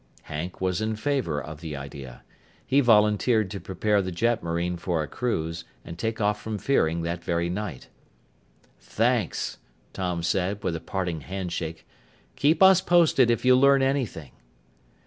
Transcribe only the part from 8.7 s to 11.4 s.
"Thanks," Tom said with a parting